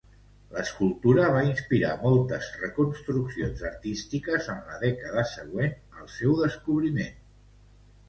[0.53, 7.19] L'escultura va inspirar moltes reconstruccions artístiques en la dècada següent al seu descobriment.